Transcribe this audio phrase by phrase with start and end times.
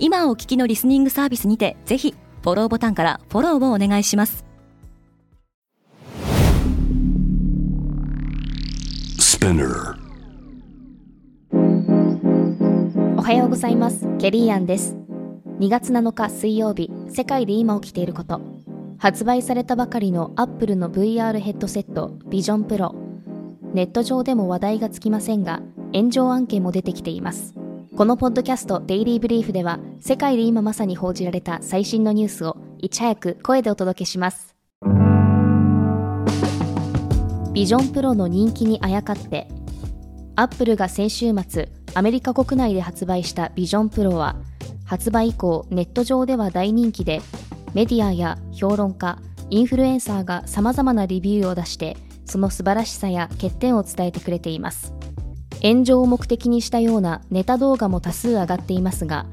[0.00, 4.44] 今お聞きのリスニングサービスにてぜひフォローボタンからフォローをお願いします。
[13.16, 14.06] おはようございます。
[14.18, 14.96] ケリーアンです。
[15.58, 18.40] 2月7日水曜日世界で今起きていること。
[18.98, 22.96] 発売されたばかりのアップルの VR ヘッドセットビジョンプロ
[23.72, 25.62] ネット上でも話題がつきませんが
[25.94, 27.54] 炎上案件も出てきています
[27.98, 34.54] このポッドキャストデイリーブリーフでは世界で今まさに報じられた最新のニュースをいち早く声でお届けします。
[37.52, 39.48] ビジョンプロの人気にあやかって。
[40.36, 44.36] アップルが先週末アメリカ国内で発売したビジョンプロは
[44.84, 47.20] 発売以降ネット上では大人気で
[47.74, 49.18] メディアや評論家
[49.50, 54.97] インフルエンサーが様々なレビューを出してその素晴らしさや欠点を伝えてくれています。
[55.62, 59.26] 炎上を目的にしたようなネタ動画も多数上がっていますが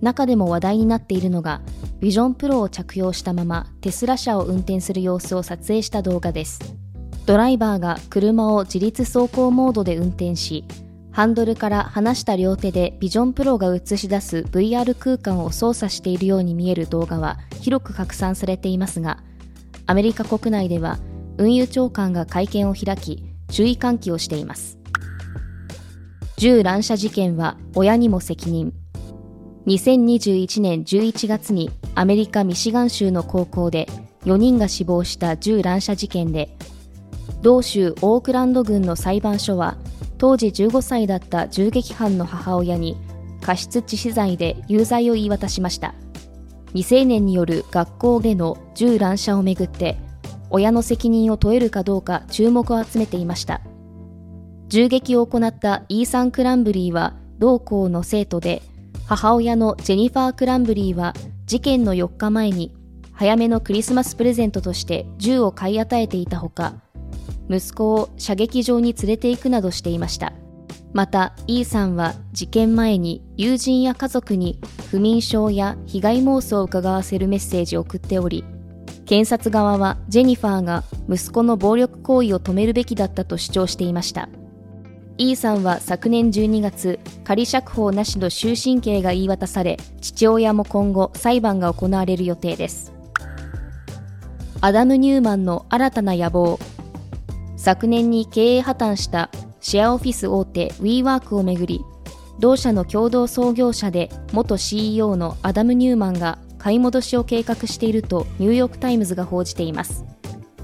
[0.00, 1.60] 中でも話題になっているのが
[2.00, 6.76] ビジョンプロを着用したままテスラ車を運転する様子を撮影した動画です
[7.26, 10.64] ドライバーが車を自立走行モードで運転し、
[11.10, 19.18] ハンドルから離した両手でビジョンプロが映し出す VR 空間を操作しているように見える動画は広く拡散されていますが、
[19.86, 20.98] アメリカ国内では
[21.36, 24.75] 運輸長官が会見を開き、注意喚起をしています。
[26.38, 28.74] 銃乱射事件は親にも責任。
[29.66, 33.88] 2021年11月にアメリカ・ミシガン州の高校で
[34.24, 36.56] 4人が死亡した銃乱射事件で
[37.42, 39.76] 同州オークランド郡の裁判所は
[40.18, 42.96] 当時15歳だった銃撃犯の母親に
[43.40, 45.94] 過失致死罪で有罪を言い渡しました
[46.68, 49.96] 未成年による学校での銃乱射をめぐって
[50.50, 53.60] 親の責任を問えるかどうか注目を集めていました
[54.68, 58.62] 銃撃を行ったイーサン・クランブリーは同校の生徒で
[59.06, 61.14] 母親のジェニファー・クランブリーは
[61.46, 62.74] 事件の4日前に
[63.12, 66.74] 早めのクリスマスプレゼントとして銃を買い与えていたほか
[67.48, 70.32] 息子を射撃場に連れて行くなどしていました。
[70.92, 74.58] また E さんは事件前に友人や家族に
[74.90, 78.44] 不眠症や被害妄想を伺わせるメッセージを送っており
[79.04, 84.28] 検察側はジェニファーが息子の暴力行為を止めるべきだったと主張していました。
[85.18, 92.92] E さんは昨年12月仮釈放なしの終身刑が言い渡され父親も今後裁判が行われる予定です。
[94.60, 96.58] アダム・ニューマンの新たな野望。
[97.56, 101.80] 昨年に経営破綻したシェアオフィス大手 WeWork をめぐり
[102.38, 110.04] 同社の共同創業者で元 CEO のアダム・ニューマンが買い戻しを計画しているとニューヨーク・タイムズが報じています。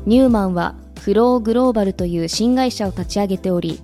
[0.05, 3.81] ニューマンは Flow Global という新会社を立ち上げており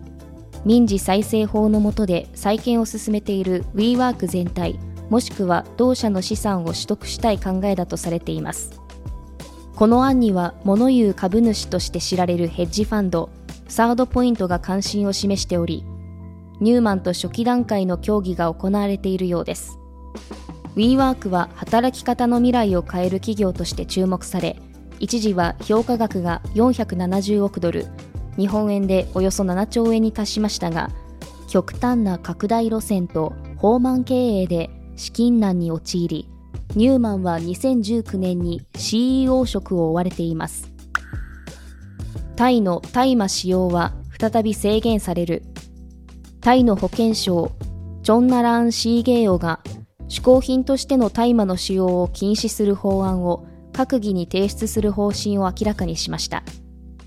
[0.64, 4.78] 民事再生法の下で再建を進めている WeWork 全体
[5.10, 8.80] もしくは同社の資産を取得したい考えだとされています。
[9.74, 13.30] この案には物言う株主として知られるヘッジファンド
[13.68, 15.84] サードポイントが関心を示しており
[16.60, 19.78] ニューマンと初期段階の協議が行われているようです。
[20.74, 24.56] WeWork は働き方の未来を変える企業として注目され
[25.00, 27.86] 一時は評価額が470億ドル
[28.38, 30.90] 日本円でおよそ7兆円に達しましたが
[31.48, 36.28] 極端な拡大路線と放慢経営で資金難に陥り
[36.76, 40.70] ニューマンは2019年に CEO 職を追われています。
[42.36, 45.42] タイの大麻使用は再び制限される。
[46.40, 47.52] タイの保健省、
[48.02, 49.60] チョンナラン・シーゲーオが
[50.08, 56.44] 嗜好品としての大麻の使用を禁止する法案を閣議に提出する方針を明らかにしました。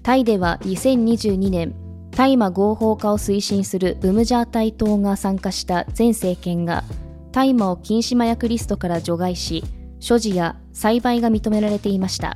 [0.03, 1.75] タイでは2022年、
[2.09, 6.83] 大麻合法化を推進するブムジャータイ党が参加した前政権が
[7.31, 9.63] 大麻を禁止麻薬リストから除外し、
[10.00, 12.33] 所持や栽培が認められていました。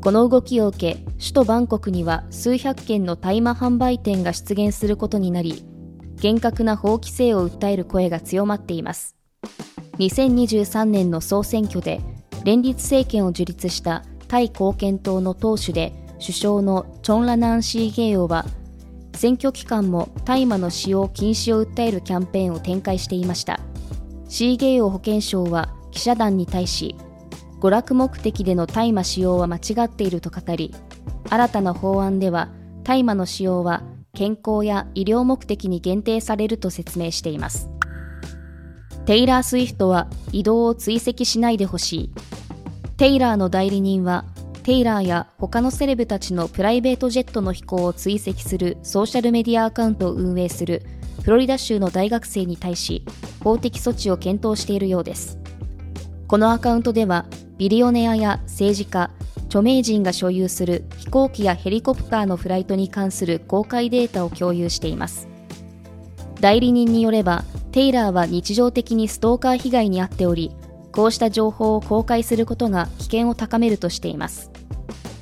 [0.00, 5.64] この動きを受け、首都バンコクには数百件の大麻販売店が出現することになり、
[6.20, 9.16] 厳格な法規制を訴える声が強まっています。
[9.98, 12.00] 2023年の総選挙で、
[12.44, 18.46] 連立政権を樹立したタイ貢献党の党首で首相のチョンラナンシーゲーオは、
[19.14, 23.60] 選挙期間も大麻の使用禁止を訴えるキャンペーンを展開していました。
[24.32, 26.96] シーゲイオ保健省は記者団に対し
[27.60, 30.74] 娯楽目的での大麻使用は間違っていると語り
[31.28, 32.48] 新たな法案では
[32.82, 33.82] 大麻の使用は
[34.14, 37.68] 健康や医療目的に限定されると説明しています
[39.04, 42.10] テイラー・スウィフトは移動を追跡しないでほしい
[42.96, 44.24] テイラーの代理人は
[44.62, 50.82] テイラーや他のセレブたちのプライベートジェットの飛行を追跡するソーシャルメディアアカウントを運営する
[51.24, 53.04] フロリダ州の大学生に対し
[53.42, 55.38] 法的措置を検討しているようです。
[56.28, 57.26] このアカウントでは
[57.58, 59.10] ビリオネアや政治家
[59.46, 65.28] 著名人が所有する飛行機やヘリコプターのフライトに関する公開データを共有しています。
[66.40, 70.52] 代理人によればテイラーは日常的にストーカー被害に遭っており
[70.92, 74.51] こうした情報を公開することが危険を高めるとしています。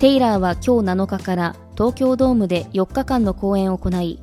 [0.00, 4.18] テイラーは今日7日から東京ドームで4日間の公演を行い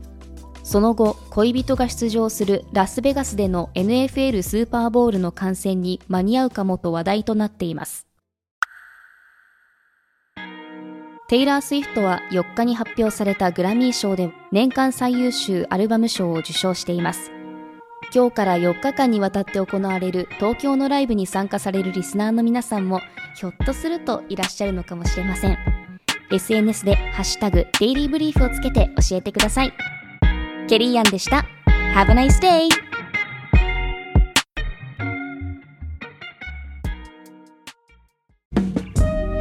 [0.63, 8.07] その後恋人が出場するラスベガスでの NFL スーパーボールの観戦に間に合うかもと話題となっています。
[11.29, 17.36] テイラー・スウィフトは4日に発表されたグラミー賞で年間最優秀アルバム賞を受賞しています。
[18.13, 23.01] 今日から4日間にわたって行われる東京のライブに参加されるリスナーの皆さんも
[23.35, 25.57] ひょっとするといらっしゃるのかもしれません。
[26.31, 29.73] SNS でハッシュタグデイリーブリーフをつけて教えてください。
[30.67, 31.45] ケリーアンでした。
[31.93, 32.69] Have a nice day!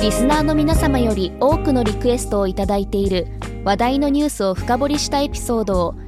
[0.01, 3.27] リスナーの皆様より多くのリクエストをいただいている
[3.65, 5.95] 話題のニュースを深掘りしたエピソードを